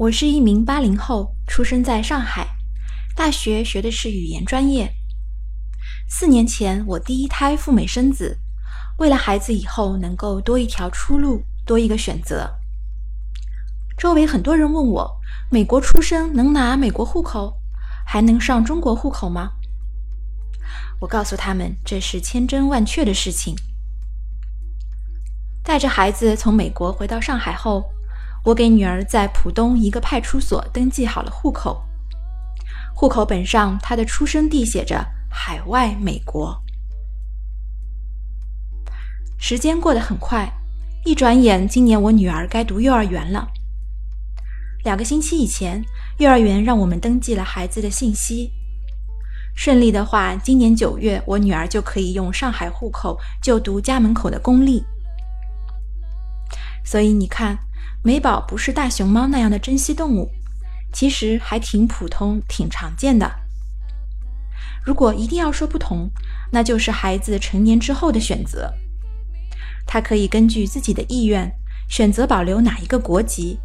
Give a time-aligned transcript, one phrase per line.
[0.00, 2.56] 我是一名八零后，出生在上海，
[3.14, 4.90] 大学学的是语言专业。
[6.08, 8.38] 四年前，我第一胎赴美生子，
[8.96, 12.50] 为了孩子以后能够多一条出路，多一个选择。
[13.98, 15.20] 周围很多人问我，
[15.50, 17.60] 美国出生能拿美国户口，
[18.06, 19.52] 还能上中国户口吗？
[20.98, 23.54] 我告诉他们，这是千真万确的事情。
[25.62, 27.84] 带着孩子从美国回到上海后，
[28.44, 31.82] 我给女儿在浦东一个派出所登记好了户口，
[32.94, 36.62] 户口本上她的出生地写着海外美国。
[39.38, 40.50] 时间过得很快，
[41.04, 43.48] 一转眼，今年我女儿该读幼儿园了。
[44.84, 45.84] 两个星期以前，
[46.18, 48.52] 幼儿园让我们登记了孩子的信息。
[49.54, 54.82] 顺利的话，今年九月，我女儿就可以用上海户口就读家门口的公立。
[56.84, 57.58] 所以你看，
[58.02, 60.30] 美宝不是大熊猫那样的珍稀动物，
[60.90, 63.30] 其实还挺普通、挺常见的。
[64.82, 66.10] 如果一定要说不同，
[66.50, 68.72] 那就是孩子成年之后的选择。
[69.86, 71.52] 他可以根据自己的意愿
[71.88, 73.58] 选择保留哪一个国籍。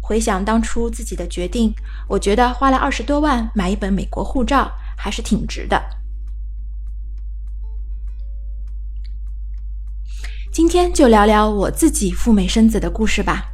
[0.00, 1.72] 回想当初自己的决定，
[2.08, 5.80] 我觉得花了二十多万买一本美国护照还是挺值的。
[10.56, 13.44] 今天就聊聊我自己赴美生子的故事吧。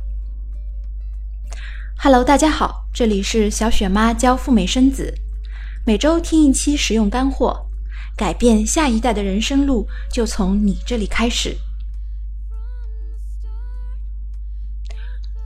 [1.98, 5.12] Hello，大家好，这里是小雪妈教赴美生子，
[5.84, 7.66] 每周听一期实用干货，
[8.16, 11.56] 改变下一代的人生路就从你这里开始。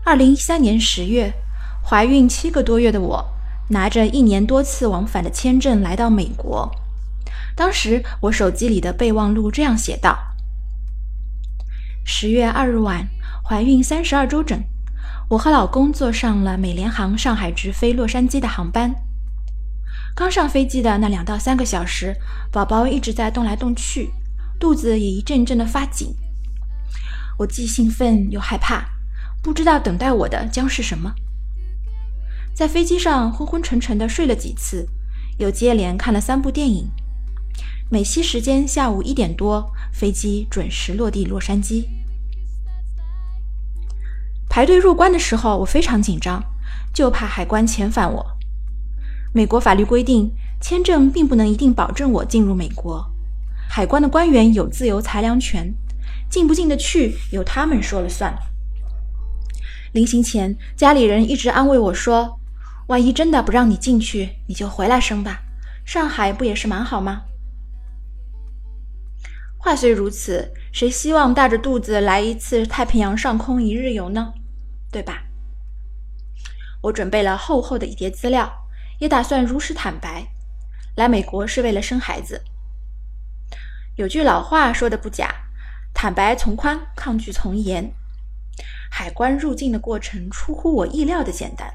[0.05, 1.33] 二零一三年十月，
[1.83, 3.27] 怀孕七个多月的我，
[3.71, 6.71] 拿着一年多次往返的签证来到美国。
[7.57, 10.26] 当时我手机里的备忘录这样写道：
[12.09, 13.09] 十月二日晚，
[13.43, 14.63] 怀孕三十二周整，
[15.29, 18.95] 我和老公坐上了美联航上海直飞洛杉矶的航班。
[20.15, 22.15] 刚上飞机的那两到三个小时，
[22.53, 24.13] 宝宝一直在动来动去，
[24.61, 26.15] 肚子也一阵阵的发紧。
[27.39, 28.85] 我既兴奋又害怕，
[29.43, 31.13] 不知道等待我的将是什么。
[32.55, 34.89] 在飞机上昏昏沉沉的睡了几次，
[35.39, 36.89] 又接连看了三部电影。
[37.89, 41.85] 美西时间下午一点多，飞机准时落地洛杉矶。
[44.49, 46.43] 排队入关的时候，我非常紧张，
[46.93, 48.27] 就怕海关遣返我。
[49.33, 53.09] 美国法律规定，签证并不能一定保证我进入美国，
[53.69, 55.73] 海关的官员有自由裁量权，
[56.29, 58.37] 进不进得去由他们说了算。
[59.93, 62.41] 临行前，家里人一直安慰我说
[62.89, 65.43] ：“万一真的不让你进去，你就回来生吧，
[65.85, 67.23] 上海不也是蛮好吗？”
[69.67, 74.33] 话虽如此，谁希望大着肚子来一次太平洋上空一日游呢？
[74.93, 75.25] 对吧？
[76.83, 78.69] 我准备了厚厚的一叠资料，
[79.01, 80.29] 也打算如实坦白，
[80.95, 82.45] 来美国是为了生孩子。
[83.97, 85.35] 有句老话说的不假
[85.93, 87.93] ：“坦白从宽，抗拒从严。”
[88.89, 91.69] 海关入境的过程出乎我意料的简单。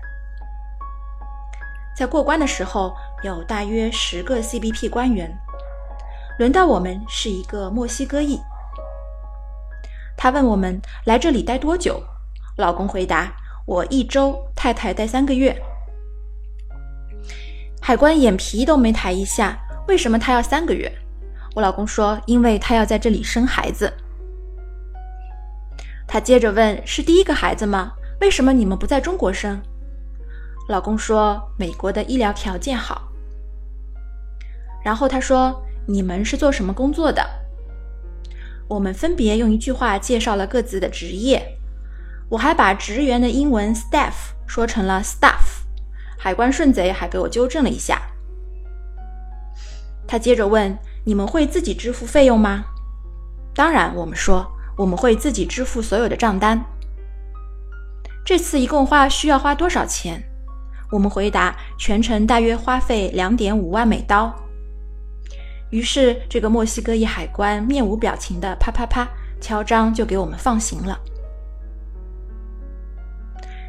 [1.97, 5.37] 在过关的时候，有大约十个 CBP 官员。
[6.41, 8.41] 轮到我们是一个墨西哥裔，
[10.17, 12.01] 他问我们来这里待多久。
[12.57, 13.31] 老公回答
[13.67, 15.55] ：“我一周，太太待三个月。”
[17.79, 19.55] 海关眼皮都没抬一下，
[19.87, 20.91] 为什么他要三个月？
[21.53, 23.93] 我老公说：“因为他要在这里生孩子。”
[26.09, 27.93] 他接着问：“是第一个孩子吗？
[28.19, 29.61] 为什么你们不在中国生？”
[30.67, 33.03] 老公说：“美国的医疗条件好。”
[34.83, 35.63] 然后他说。
[35.87, 37.25] 你们是做什么工作的？
[38.67, 41.57] 我们分别用一句话介绍了各自的职业。
[42.29, 44.13] 我还把职员的英文 staff
[44.47, 45.65] 说成了 staff，
[46.17, 48.01] 海关顺贼还给我纠正了一下。
[50.07, 52.63] 他接着问：“你们会自己支付费用吗？”
[53.53, 56.63] 当然，我们说我们会自己支付所有的账单。
[58.23, 60.23] 这次一共花需要花多少钱？
[60.89, 64.33] 我们回答：全程大约花费两点五万美刀。
[65.71, 69.09] 于是，这个墨西哥裔海关面无表情的啪啪啪
[69.39, 70.99] 敲章，就给我们放行了。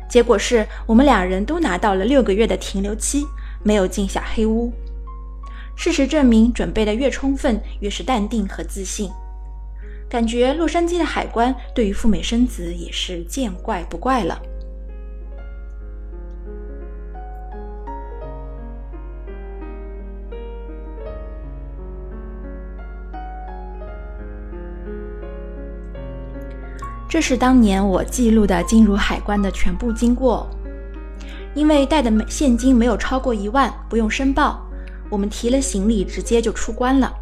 [0.09, 3.27] 结果是我们两人都拿到了六个月的停留期，
[3.63, 4.71] 没有进小黑屋。
[5.75, 9.11] 事实证明，准备的越充分，越是淡定和自信。
[10.11, 14.39] 感觉洛杉矶的海关对于赴美生子也是见怪不怪了。
[27.13, 30.49] 这是当年我记录的进入海关的全部经过。
[31.53, 34.63] 因为带的现金没有超过一万，不用申报，
[35.11, 37.15] 我们提了行李直接就出关了。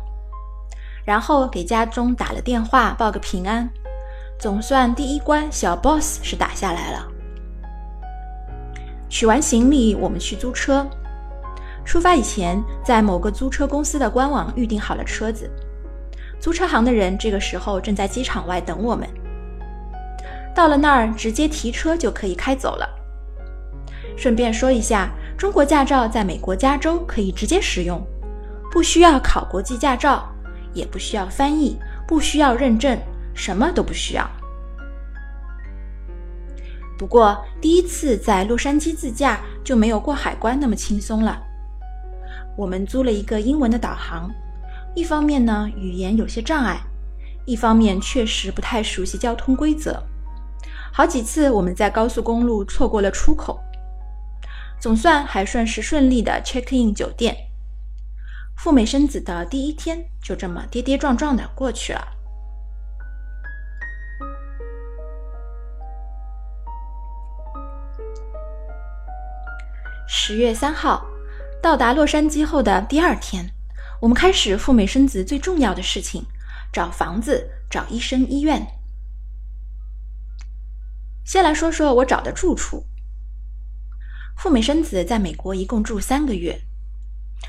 [1.05, 3.69] 然后给家中打了电话报个平安，
[4.39, 7.09] 总算第一关小 boss 是打下来了。
[9.09, 10.89] 取完行李，我们去租车。
[11.85, 15.51] 出发以前，在某个租车公司的官网预订好了车子。
[16.39, 19.05] 租车行的人这个时候正在机场外等我们。
[20.55, 22.89] 到了那儿，直接提车就可以开走了。
[24.17, 28.05] 顺便说一下，中国驾照在美国加州可以直接使用，
[28.71, 30.29] 不需要考国际驾照，
[30.75, 32.99] 也不需要翻译，不需要认证，
[33.35, 34.29] 什么都不需要。
[36.99, 41.41] 不过第一次在洛杉矶自驾就没有过海关那么轻松了。
[42.59, 44.31] 我们租了一个英文的导航，
[44.95, 46.79] 一方面呢语言有些障碍，
[47.47, 50.03] 一方面确实不太熟悉交通规则。
[50.93, 53.59] 好几次我们在高速公路错过了出口，
[54.79, 57.37] 总算还算是顺利的 check in 酒店。
[58.57, 62.07] 赴美生子的第一天就这么跌跌撞撞的过去了。
[70.07, 71.07] 十月三号，
[71.63, 73.51] 到达洛杉矶后的第二天，
[74.01, 76.25] 我们开始赴美生子最重要的事情：
[76.71, 78.80] 找房子、找医生、医院。
[81.25, 82.87] 先来说说我找的住处。
[84.37, 86.63] 富美生子在美国一共住三个月，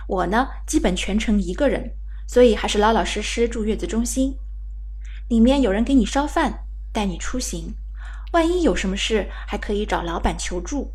[0.08, 1.94] 我呢基本全程一个人，
[2.28, 4.38] 所以还是老老实实住月子中心。
[5.30, 7.74] 里面有人给你烧饭，带你出行，
[8.34, 10.94] 万一有什么事还可以找老板求助。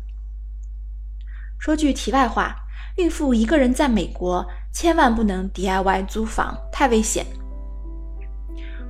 [1.59, 7.25] 说句题外话，孕妇一个人在美国千万不能 DIY 租房，太危险。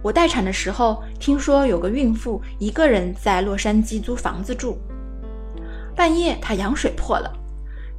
[0.07, 4.79] 我待产的时候，听说有个孕妇一个人在洛杉矶租房子住。
[5.97, 7.29] 半夜她羊水破了，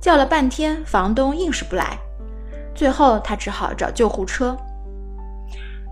[0.01, 1.99] 叫了半天，房东硬是不来。
[2.75, 4.57] 最后她只好找救护车。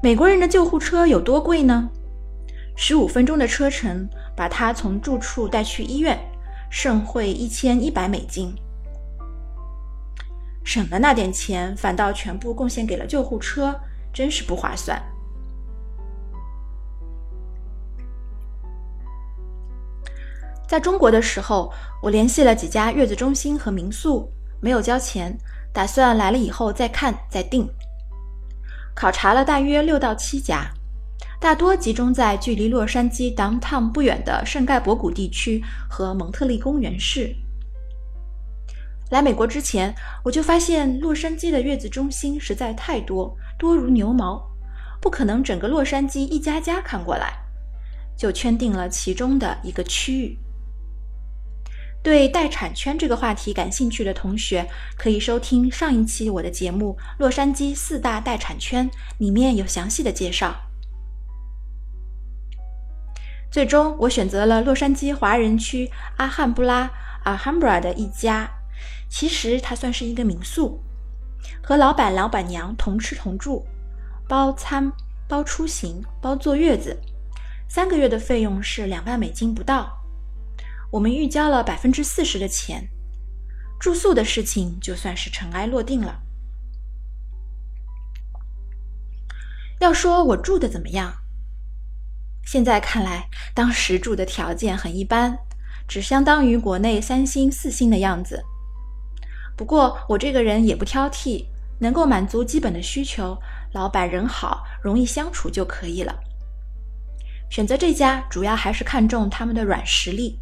[0.03, 1.87] 美国人的救护车有多贵呢？
[2.79, 6.19] 十五分钟的车程把她从住处带去医院，
[6.71, 8.55] 盛会一千一百美金。
[10.65, 13.79] 省的那点钱反倒全部贡献给了救护车，
[14.15, 14.99] 真是不划算。
[20.67, 21.73] 在中国的时候，
[22.03, 25.39] 我联系了几家月子中心和民宿，没有交钱，
[25.73, 27.69] 打算来了以后再看再定。
[28.95, 30.69] 考察了大约六到七家，
[31.39, 37.35] 大多集中在距离洛杉矶 downtown 不远的圣盖博谷地区和蒙特利公园市。
[39.11, 39.95] 来美国之前，
[40.25, 44.43] 我就发现洛杉矶的月子中心实在太多，多如牛毛，
[45.01, 47.35] 不可能整个洛杉矶一家家看过来，
[48.17, 50.37] 就圈定了其中的一个区域。
[52.07, 54.65] 对待产圈这个话题感兴趣的同学，
[54.97, 60.55] 可以收听上一期我的节目《洛杉矶四大待产圈》，里面有详细的介绍。
[63.51, 66.89] 最终，我选择了洛杉矶华人区阿汉布拉
[67.25, 68.49] 阿汉布拉的一家，
[69.09, 70.81] 其实它算是一个民宿，
[71.61, 73.67] 和老板老板娘同吃同住，
[74.29, 74.93] 包餐、
[75.27, 76.97] 包出行、包坐月子，
[77.69, 79.96] 三个月的费用是两万美金不到。
[80.91, 82.89] 我们预交了百分之四十的钱，
[83.79, 86.23] 住宿的事情就算是尘埃落定了。
[89.81, 91.15] 要说我住的怎么样？
[92.45, 95.37] 现在看来，当时住的条件很一般，
[95.89, 98.43] 只相当于国内三星、四星的样子。
[99.57, 101.47] 不过我这个人也不挑剔，
[101.81, 103.37] 能够满足基本的需求，
[103.73, 106.15] 老板人好，容易相处就可以了。
[107.51, 110.41] 选择这家主要还是看重他们的软实力。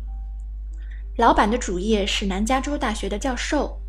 [1.16, 3.80] 老板的主业是南加州大学的教授，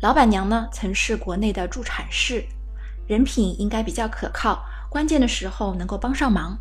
[0.00, 2.44] 老板娘呢曾是国内的助产士，
[3.08, 6.56] 人品应该比较可靠，关键的时候能够帮上忙。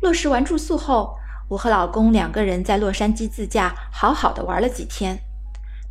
[0.00, 5.20] 落实完住宿后，我和老公两个人在洛杉矶自驾，好好的玩了几天，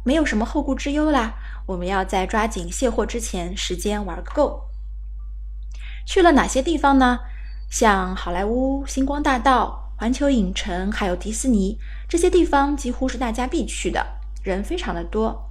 [0.04, 1.36] 没有什么后顾之忧啦。
[1.68, 4.64] 我们要在抓紧卸货之前，时间玩个够。
[6.08, 7.20] 去了哪些地方呢？
[7.70, 9.85] 像好莱坞、星光大道。
[9.98, 14.06] 环球影城还有迪士尼这些地方几乎是大家必去的，
[14.44, 15.50] 人非常的多。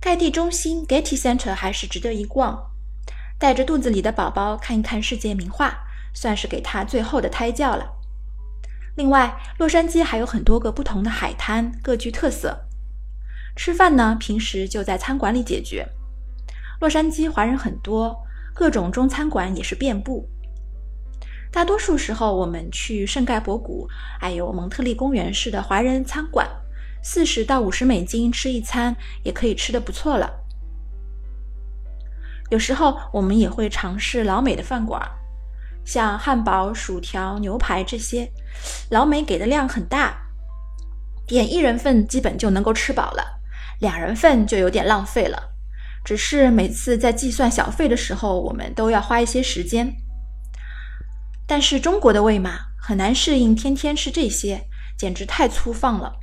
[0.00, 2.70] 盖蒂中心 （Getty Center） 还是值得一逛。
[3.38, 5.78] 带着肚子里的宝宝看一看世界名画，
[6.14, 7.90] 算是给他最后的胎教了。
[8.96, 12.66] 另外，洛杉矶还有很多个不同的海滩，各具特色。
[13.56, 15.88] 吃饭呢，平时就在餐馆里解决。
[16.80, 20.28] 洛杉矶华人很多，各种中餐馆也是遍布。
[21.52, 23.88] 大多数时候，我们去圣盖博谷，
[24.20, 26.48] 还有蒙特利公园式的华人餐馆，
[27.02, 30.30] 四十到五十美金吃一餐，也可以吃得不错了。
[32.50, 35.02] 有时候我们也会尝试老美的饭馆，
[35.84, 38.30] 像汉堡、薯条、牛排这些，
[38.90, 40.16] 老美给的量很大，
[41.26, 43.40] 点一人份基本就能够吃饱了，
[43.80, 45.50] 两人份就有点浪费了。
[46.04, 49.96] 只是每次在计算小费的时候，我们都要花一些时间。
[51.50, 56.20] 但是中国的喂马，很难适应天天吃这些，简直太粗放了。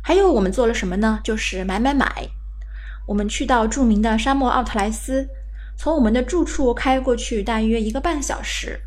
[0.00, 1.18] 还有我们做了什么呢？
[1.24, 2.28] 就是买买买。
[3.08, 5.28] 我们去到著名的沙漠奥特莱斯，
[5.76, 8.80] 从我们的住处开过去大约一个半小时。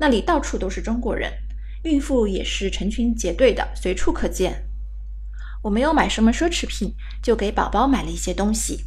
[0.00, 1.30] 那里到处都是中国人，
[1.84, 4.66] 孕妇也是成群结队的，随处可见。
[5.62, 8.86] 我没有买什么奢侈品，就给宝宝买了一些东西。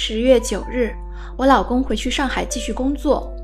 [0.00, 0.94] 十月九日，
[1.36, 3.34] 我老公回去上海继续工作，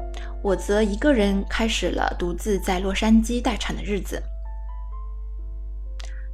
[0.41, 4.23] 我则一个人开始了独自在洛杉矶待产的日子。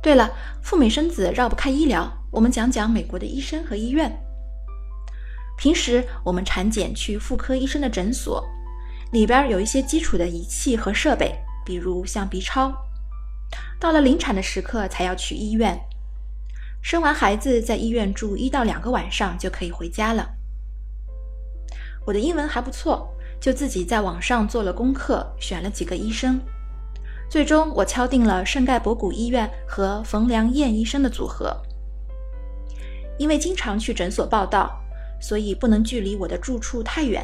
[0.03, 0.31] 对了，
[0.63, 4.15] 赴美生子绕不开医疗，我们讲讲美国的医生和医院。
[5.57, 8.45] 平时我们产检去妇科医生的诊所，
[9.13, 11.35] 里边有一些基础的仪器和设备，
[11.65, 12.71] 比如像 B 超。
[13.81, 15.81] 到了临产的时刻才要去医院。
[16.83, 20.29] 生完孩子，在医院住一到两个晚上就可以回家了。
[22.07, 26.41] 我的英文还不错，就自己在网上做了功课，选了几个医生。
[27.29, 31.57] 最终，我敲定了圣盖博谷医院和冯良燕医生的组合。
[33.19, 34.81] 因为经常去诊所报道，
[35.21, 37.23] 所以不能距离我的住处太远，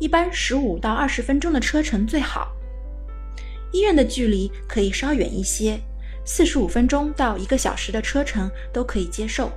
[0.00, 2.50] 一般十五到二十分钟的车程最好。
[3.70, 5.78] 医院的距离可以稍远一些。
[6.30, 9.50] 四十五分钟到一个小时的车程都可以接受。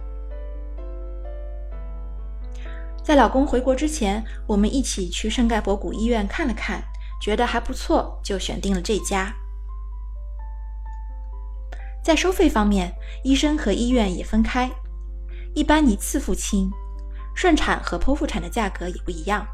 [3.04, 6.82] 在老公回国之前，我们一起去圣盖博谷医院看了看，
[7.22, 9.36] 觉得还不错，就选定了这家。
[12.02, 14.72] 在收费方面，医生和医院也分开，
[15.54, 16.72] 一般一次付清，
[17.36, 19.46] 顺产和剖腹产的价格也不一样。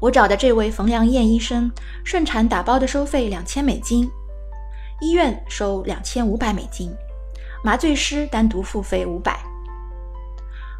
[0.00, 1.70] 我找的这位冯良燕医生，
[2.04, 4.10] 顺产打包的收费两千美金。
[5.00, 6.94] 医院收两千五百美金，
[7.64, 9.38] 麻醉师单独付费五百。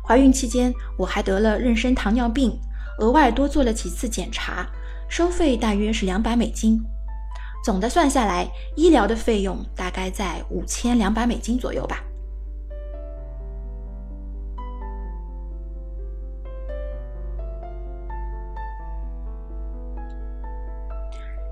[0.07, 2.57] 怀孕期间我还得了妊娠糖尿病，
[3.01, 4.67] 额外多做了几次检查，
[5.09, 6.81] 收费大约是两百美金。
[7.65, 12.05] 总的算下来，医疗的费用大概在五千两百美金左右吧。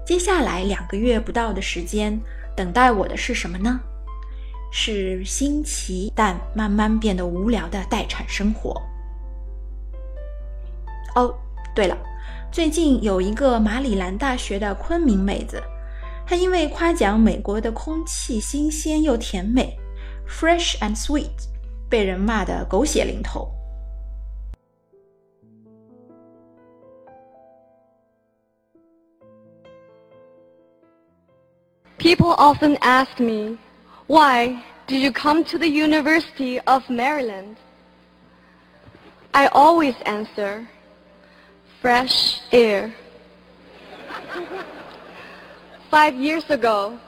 [0.04, 2.20] 接下来两个月不到的时间。
[2.56, 3.80] 等待我的是什么呢？
[4.74, 8.80] 是新奇但慢慢变得无聊的待产生活。
[11.14, 11.34] 哦，
[11.74, 11.94] 对了，
[12.50, 15.62] 最近有一个马里兰大学的昆明妹子，
[16.26, 19.78] 她因为夸奖美国的空气新鲜又甜美
[20.26, 21.28] （fresh and sweet），
[21.90, 23.46] 被人骂得狗血淋头。
[32.02, 33.56] People often ask me,
[34.08, 37.56] why did you come to the University of Maryland?
[39.32, 40.68] I always answer,
[41.80, 42.92] fresh air.
[45.92, 46.98] Five years ago,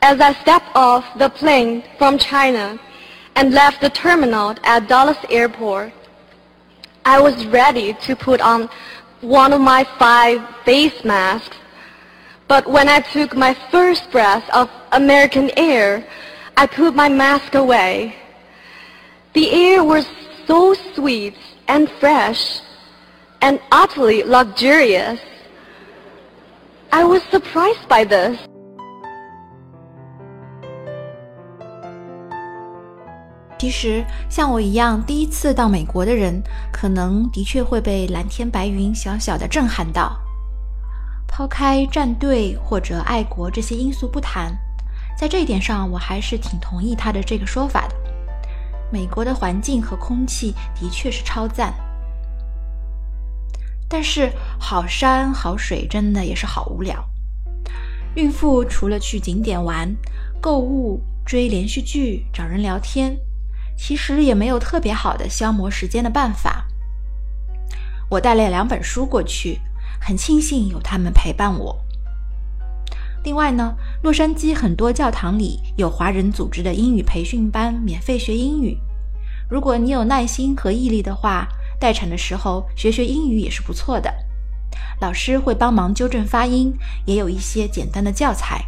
[0.00, 2.78] as I stepped off the plane from China
[3.34, 5.92] and left the terminal at Dallas Airport,
[7.04, 8.68] I was ready to put on
[9.22, 11.56] one of my five face masks
[12.48, 16.06] but when I took my first breath of American air,
[16.56, 18.14] I put my mask away.
[19.34, 20.06] The air was
[20.46, 21.34] so sweet
[21.68, 22.60] and fresh
[23.42, 25.20] and utterly luxurious.
[26.92, 28.38] I was surprised by this.
[33.58, 33.70] 其
[41.36, 44.56] 抛开站队或者爱国这些因素不谈，
[45.18, 47.94] 在这一点上，我还是挺同意他的这个说法的。
[48.90, 51.74] 美国的环境和空气的确是超赞。
[53.86, 57.06] 但是好山好水真的也是好无聊。
[58.14, 59.94] 孕妇除了去景点玩、
[60.40, 63.14] 购物、追连续剧、找人聊天，
[63.76, 66.64] 其实也没有特别好的消磨时间的办法。
[68.08, 69.60] 我带了两本书过去，
[70.00, 71.76] 很庆幸有他们陪伴我。
[73.24, 78.78] 另外呢，洛杉矶很多教堂里有华人组织的英语培训班，免费学英语。
[79.50, 81.48] 如果你有耐心和毅力的话。
[81.78, 84.10] 待产的时候学学英语也是不错的，
[84.98, 86.74] 老师会帮忙纠正发音，
[87.04, 88.64] 也有一些简单的教材。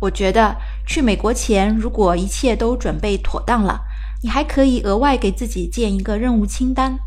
[0.00, 3.80] 我觉得去美国前，如果一切都准备妥当了，
[4.20, 6.98] 你还可以额外给自己建一个任务清单：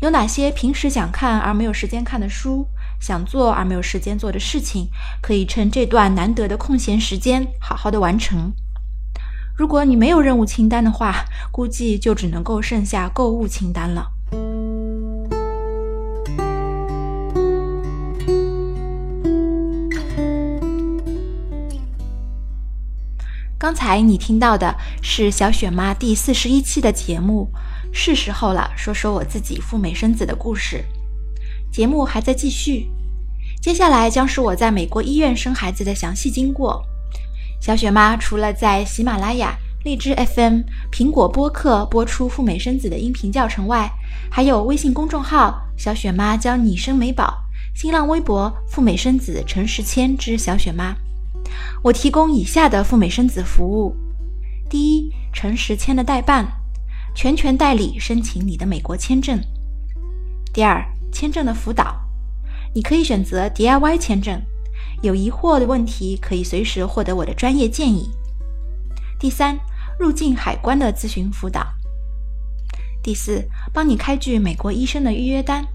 [0.00, 2.66] 有哪些平时想看而没有时间看的书，
[2.98, 4.88] 想做而没有时间做的事情，
[5.20, 8.50] 可以趁这段难得的空闲时间好好的完成。
[9.54, 14.10] 如果你没有任务清单的话，估计就只能够剩下购物清单了。
[23.58, 27.52] 刚才你听到的是小雪妈第四十一期的节目，
[27.92, 30.84] 是时候了，说说我自己赴美生子的故事。
[31.70, 32.88] 节目还在继续，
[33.60, 36.82] 接下来将是我在美国医院生孩子的详细经过。
[37.60, 43.90] 小雪妈除了在喜马拉雅、荔枝 FM、苹果播客播出赴美生子的音频教程外，
[44.30, 47.38] 还有微信公众号“小雪妈教你生美宝”，
[47.74, 50.94] 新浪微博“赴美生子陈时谦之小雪妈”。
[51.82, 53.94] 我提供以下的赴美生子服务：
[54.68, 56.46] 第一，陈时谦的代办，
[57.14, 59.38] 全权代理申请你的美国签证；
[60.52, 62.00] 第二，签证的辅导，
[62.74, 64.40] 你可以选择 DIY 签证。
[65.02, 68.10] 有疑惑的问题，可以随时获得我的专业建议。
[69.18, 69.58] 第三，
[69.98, 71.66] 入境海关的咨询辅导。
[73.02, 75.66] 第四，帮你开具美国医生的预约单。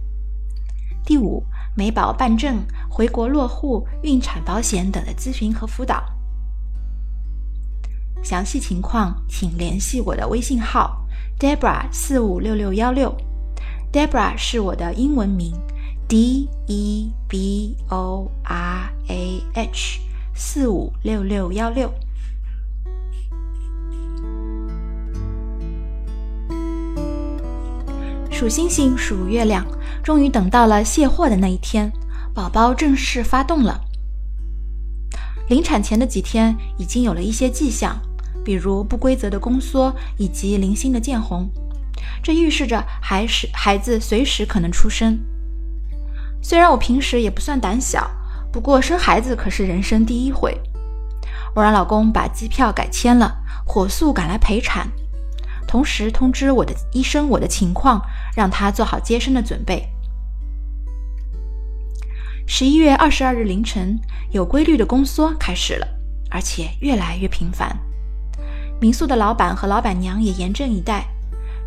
[1.03, 1.43] 第五，
[1.75, 6.03] 美保办证、回国落户、孕产保险等的咨询和辅导。
[8.23, 11.04] 详细情况请联系我的微信号
[11.37, 13.15] Debra 四五六六幺六
[13.91, 15.53] ，Debra 是我的英文名。
[16.07, 19.99] D E B O R A H
[20.35, 21.91] 四五六六幺六。
[28.29, 29.65] 数星星，数月亮，
[30.03, 31.91] 终于等到了卸货的那一天，
[32.35, 33.81] 宝宝正式发动了。
[35.49, 37.99] 临产前的几天，已经有了一些迹象，
[38.45, 41.49] 比如不规则的宫缩以及零星的见红，
[42.21, 45.19] 这预示着孩是孩子随时可能出生。
[46.41, 48.08] 虽然我平时也不算胆小，
[48.51, 50.55] 不过生孩子可是人生第一回。
[51.55, 54.88] 我让老公把机票改签了，火速赶来陪产，
[55.67, 57.99] 同时通知我的医生我的情况，
[58.36, 59.89] 让他做好接生的准备。
[62.45, 63.99] 十一月二十二日凌晨，
[64.31, 65.88] 有规律的宫缩开始了，
[66.29, 67.75] 而且越来越频繁。
[68.79, 71.05] 民宿的老板和老板娘也严阵以待，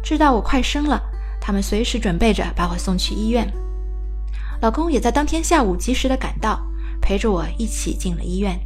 [0.02, 1.00] 知道我快生了，
[1.40, 3.50] 他们随时准备着把我送去医院。
[4.60, 6.60] 老公也在当天下午及时的赶到，
[7.00, 8.58] 陪着我一起进了医院。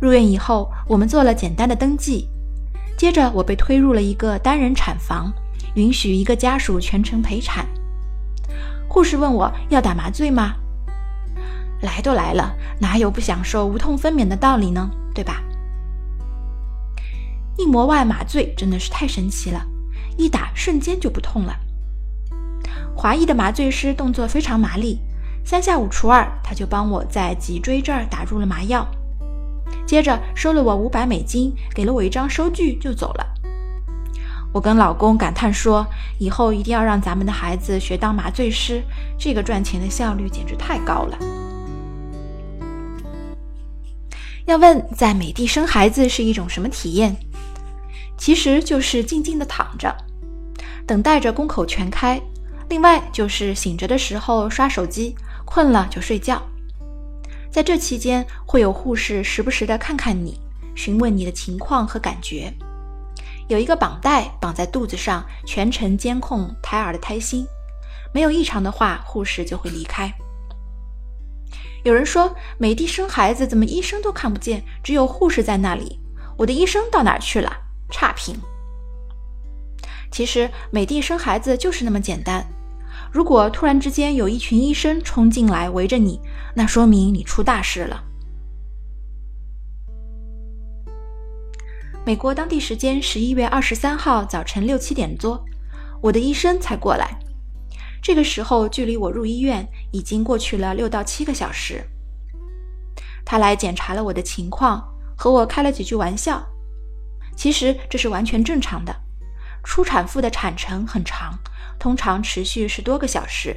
[0.00, 2.28] 入院以后，我们做了简单的登记，
[2.98, 5.32] 接着我被推入了一个单人产房，
[5.74, 7.66] 允许一个家属全程陪产。
[8.88, 10.54] 护士问我要打麻醉吗？
[11.80, 14.90] 来都来了，哪有不享受无痛分娩的道理呢？
[15.14, 15.42] 对吧？
[17.58, 19.64] 硬膜外麻醉真的是太神奇了，
[20.18, 21.56] 一打瞬间就不痛了。
[22.94, 24.98] 华裔的麻醉师动作非常麻利，
[25.44, 28.86] 三下五除二，他就帮我在脊椎这儿打入了麻药，
[29.86, 33.26] 接着收了我五百美金，给了我一张收据就走了。
[34.52, 35.86] 我跟老公感叹说
[36.18, 38.82] ：“以后一定要让咱们的孩子学当麻醉师，
[39.18, 41.18] 这个赚钱的效率简直太高了。”
[44.46, 47.14] 要问在美帝生孩子是一种什么体验？
[48.16, 49.94] 其实就是静静的躺着，
[50.86, 52.20] 等待着宫口全开。
[52.68, 56.42] 另外就是醒着的时候刷手机，困了就睡觉。
[57.50, 60.40] 在这期间，会有护士时不时的看看你，
[60.74, 62.52] 询问你的情况和感觉。
[63.48, 67.46] 有一个绑带绑在肚子上，全程监控胎儿的胎心。
[68.12, 70.12] 没有异常的话，护士就会离开。
[71.84, 76.00] 有人说，美帝生孩子怎么医生都看不见，只有护士在那里？
[76.36, 77.56] 我的医生到哪去了？
[77.90, 78.36] 差评。
[80.10, 82.46] 其实美帝生孩子就是那么简单。
[83.12, 86.20] 如果突然之间有一群医生冲进来围着你，
[86.54, 88.02] 那说明你出大事了。
[92.04, 95.44] 美国当地时间十一月二十三号早晨六七点多，
[96.00, 97.18] 我的医生才过来。
[98.00, 101.84] 这个时候，距离我入医院已经过去了六到七个小时。
[103.24, 106.46] 他来检查了我的情况，和我开了几句玩笑。
[107.36, 108.96] 其实这是完全正常的。
[109.62, 111.38] 初产妇的产程很长，
[111.78, 113.54] 通常持续十多个小时。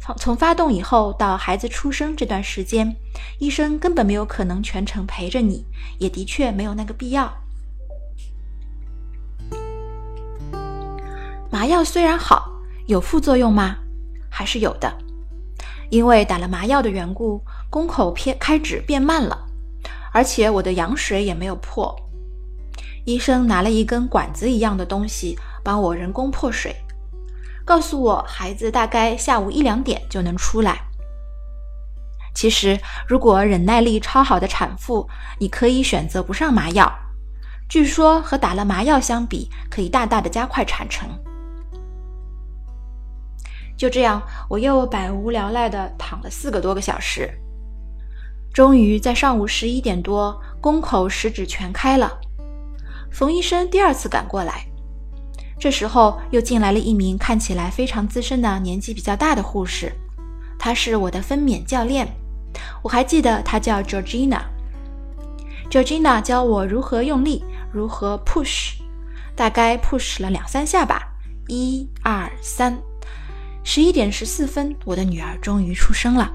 [0.00, 2.94] 从从发动以后到孩子出生这段时间，
[3.38, 5.64] 医生根本没有可能全程陪着你，
[5.98, 7.32] 也的确没有那个必要。
[11.50, 12.50] 麻药虽然好，
[12.86, 13.76] 有副作用吗？
[14.28, 14.92] 还是有的。
[15.88, 19.46] 因为打了麻药的缘故，宫口偏开指变慢了，
[20.12, 21.94] 而且我的羊水也没有破。
[23.04, 26.74] 医生拿了一根管子一样的东西帮我人工破水。
[27.64, 30.80] 告诉我，孩子大概下午一两点就能出来。
[32.34, 36.90] 其实，如果忍耐力超好的产妇，你可以选择不上麻药。
[37.68, 41.08] 据说和打了麻药相比，可以大大的加快产程。
[43.76, 47.30] 就这样，我又百无聊赖的躺了四个多个小时。
[48.52, 52.18] 终于在上午十一点多，宫口食指全开了。
[53.12, 54.64] 冯医生第二次赶过来。
[55.58, 59.92] 这时候又进来了一名看起来非常资深的年纪比较大的护士，
[60.58, 62.08] 她是我的分娩教练，
[62.82, 64.40] 我还记得她叫 Georgina。
[65.70, 68.72] Georgina 教我如何用力，如何 push，
[69.36, 71.00] 大概 push 了两三下吧，
[71.46, 72.76] 一二三，
[73.62, 76.34] 十一点十四分，我的女儿终于出生了。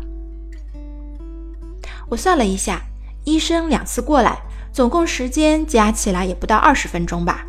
[2.08, 2.82] 我算了一下，
[3.26, 4.40] 医生两次过来，
[4.78, 7.44] 总共时间加起来也不到二十分钟吧。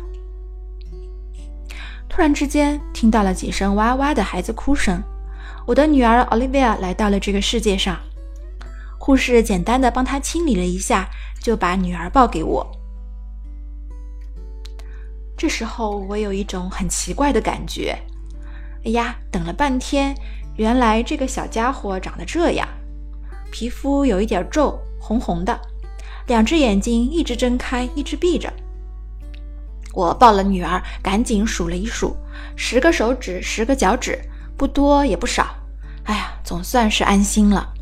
[2.07, 4.99] 突然之间，听到了几声哇哇的孩子哭声。
[5.67, 7.99] 我的女儿 Olivia 来到了这个世界上。
[8.97, 11.07] 护士简单的帮她清理了一下，
[11.39, 12.65] 就把女儿抱给我。
[15.37, 17.95] 这时候，我有一种很奇怪的感觉。
[18.85, 20.15] 哎呀，等了半天，
[20.57, 22.67] 原来这个小家伙长得这样，
[23.51, 25.61] 皮肤有一点皱，红红的，
[26.29, 28.53] 两只眼睛一直睁开，一直闭着。
[29.93, 32.15] 我抱了女儿，赶紧数了一数，
[32.55, 34.17] 十个手指，十个脚趾，
[34.55, 35.47] 不多也不少。
[36.03, 37.73] 哎呀，总算是安心了。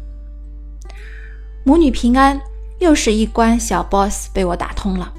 [1.65, 2.39] 母女平安，
[2.79, 5.13] 又是一关小 boss 被我打通了。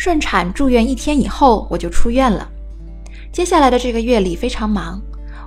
[0.00, 2.48] 顺产住院一天以后，我就出院了。
[3.30, 4.98] 接下来的这个月里非常忙，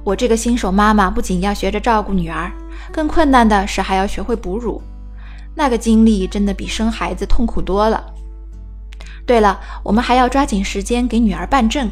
[0.03, 2.51] 我这个新手妈妈不仅要学着照顾女儿，
[2.91, 4.79] 更困难的是还要学会哺乳。
[5.55, 8.05] 那个经历真的比生孩子痛苦多了。
[9.25, 11.89] 对了，我们还要抓紧时间给女儿办证，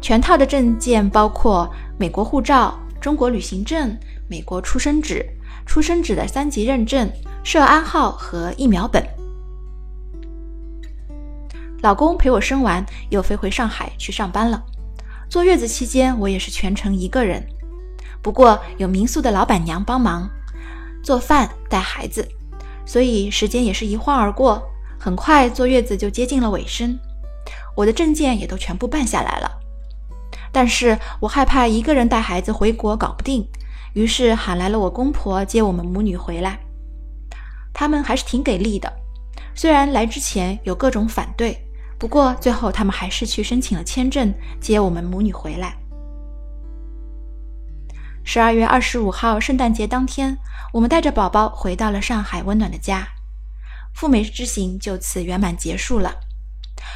[0.00, 3.94] 全套的证件包括美国护照、中国旅行证、
[4.26, 5.22] 美国出生纸、
[5.66, 7.10] 出生纸的三级认证、
[7.44, 9.06] 社安号和疫苗本。
[11.80, 14.62] 老公陪我生完，又飞回上海去上班了。
[15.28, 17.46] 坐月子期间，我也是全程一个人。
[18.20, 20.28] 不过有民宿的老板娘帮忙
[21.04, 22.26] 做饭、带孩子，
[22.84, 24.60] 所以时间也是一晃而过。
[24.98, 26.98] 很快坐月子就接近了尾声，
[27.76, 29.48] 我的证件也都全部办下来了。
[30.50, 33.48] 但是我害怕一个人带孩子回国搞不定，
[33.92, 36.58] 于是喊来了我公婆接我们母女回来。
[37.72, 38.92] 他们还是挺给力的，
[39.54, 41.56] 虽然来之前有各种反对。
[41.98, 45.76] 不过最后，他们还是去申请了签证，接我们母女回来。
[48.22, 50.38] 十二月二十五号，圣诞节当天，
[50.72, 53.08] 我们带着宝宝回到了上海温暖的家，
[53.94, 56.14] 赴美之行就此圆满结束了。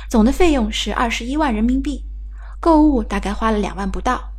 [0.09, 2.05] 总的费用是二十一万人民币，
[2.61, 4.31] 购物大概花了两万不到。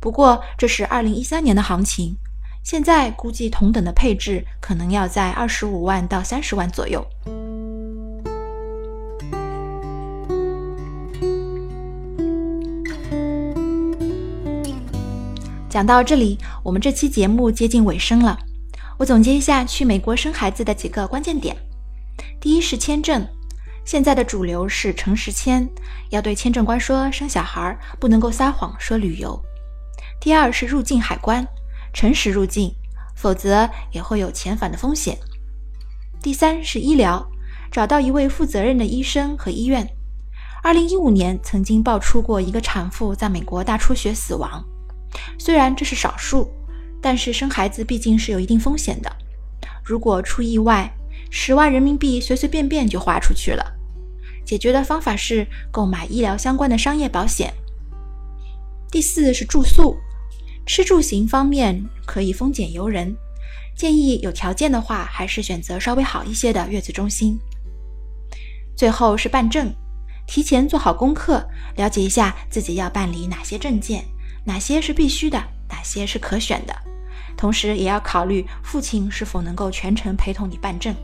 [0.00, 2.16] 不过这是二零一三年的行情，
[2.64, 7.06] 现在估计同等的配置可能要在二十五万到三十万左右。
[15.78, 18.36] 讲到这里，我们这期节目接近尾声了。
[18.98, 21.56] 我总结一下去美国生孩子的几个关键点：
[22.40, 23.24] 第一是签证，
[23.84, 25.68] 现在的主流是诚实签，
[26.10, 29.40] 要对签证官说生小孩，不能够撒谎说旅游；
[30.20, 31.46] 第二是入境海关，
[31.94, 32.74] 诚实入境，
[33.14, 35.14] 否则也会有遣返的风险；
[36.20, 37.24] 第三是医疗，
[37.70, 39.88] 找到一位负责任的医生和医院。
[40.60, 44.60] 二零一五年曾经爆出过一个产妇在美国大出血死亡。
[45.38, 46.50] 虽然这是少数，
[47.00, 49.10] 但是生孩子毕竟是有一定风险的。
[49.84, 50.92] 如果出意外，
[51.30, 53.64] 十万人民币随随便便就花出去了。
[54.44, 57.52] 解决的方法是购买医疗相关的商业保险。
[58.90, 59.96] 第四是住宿，
[60.66, 63.14] 吃住行方面可以丰俭由人，
[63.76, 67.38] 建议有条件的话还是选择稍微好一些的月子中心。
[68.74, 69.70] 最后是办证，
[70.26, 74.02] 提前做好功课，了解一下自己要办理哪些证件，
[74.48, 76.74] 哪些是必须的，哪些是可选的，
[77.36, 80.94] 同时也要考虑父亲是否能够全程陪同你办证。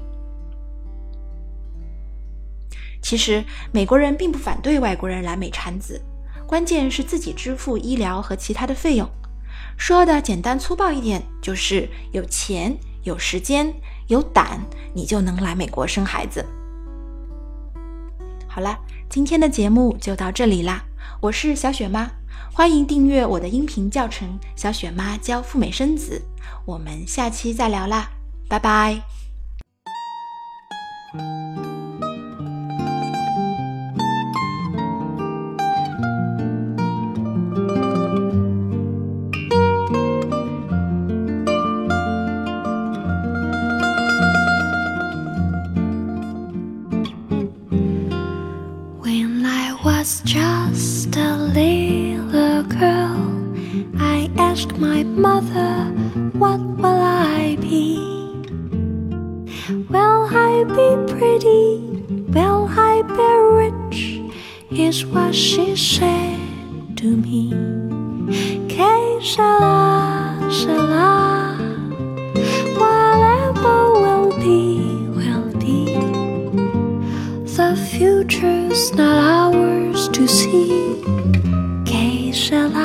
[3.03, 6.01] 其实美国人并不反对外国人来美产子，
[6.47, 9.07] 关键是自己支付医疗和其他的费用。
[9.77, 13.75] 说的简单粗暴一点，就是有钱、有时间、
[14.07, 14.59] 有胆，
[14.95, 16.43] 你就能来美国生孩子。
[18.49, 18.79] 好了，
[19.11, 20.83] 今天的节目就到这里啦，
[21.21, 22.11] 我是小雪妈，
[22.53, 26.23] 欢迎订阅我的音频教程《小雪妈教赴美生子》，
[26.65, 28.11] 我们下期再聊啦，
[28.49, 29.03] 拜拜。
[49.03, 50.94] When I was just
[54.55, 55.75] asked my mother,
[56.41, 57.03] What will
[57.35, 57.99] I be?
[59.91, 61.65] Will I be pretty?
[62.35, 64.01] Will I be rich?
[64.71, 66.39] Is what she said
[66.99, 67.51] to me.
[68.73, 68.95] Que
[69.31, 71.03] shala, shala.
[72.79, 74.63] Whatever will be,
[75.19, 75.83] will be.
[77.57, 81.03] The future's not ours to see.
[81.91, 82.84] Que shala,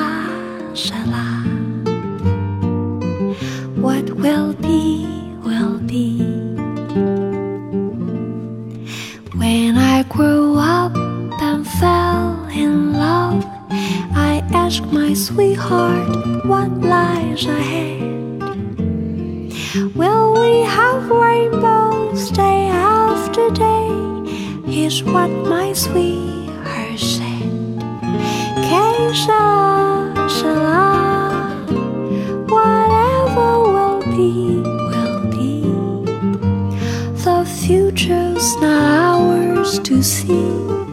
[37.70, 40.89] future's not ours to see.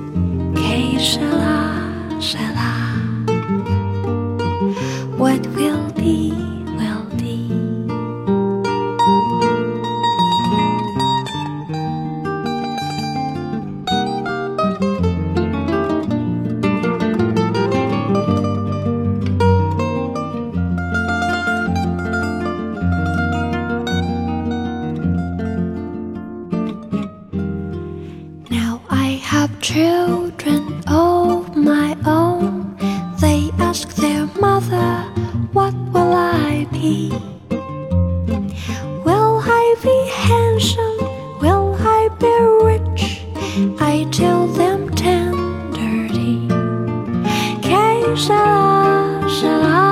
[48.18, 49.84] Shala, shala.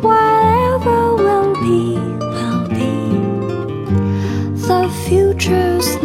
[0.00, 1.98] Whatever will be,
[2.32, 2.94] will be.
[4.68, 6.01] The future's